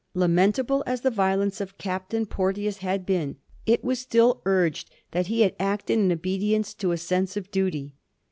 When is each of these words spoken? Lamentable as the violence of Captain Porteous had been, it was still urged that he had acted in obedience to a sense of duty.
Lamentable 0.15 0.83
as 0.87 1.01
the 1.01 1.11
violence 1.11 1.61
of 1.61 1.77
Captain 1.77 2.25
Porteous 2.25 2.77
had 2.79 3.05
been, 3.05 3.35
it 3.67 3.83
was 3.83 3.99
still 3.99 4.41
urged 4.47 4.89
that 5.11 5.27
he 5.27 5.41
had 5.41 5.55
acted 5.59 5.99
in 5.99 6.11
obedience 6.11 6.73
to 6.73 6.91
a 6.91 6.97
sense 6.97 7.37
of 7.37 7.51
duty. 7.51 7.93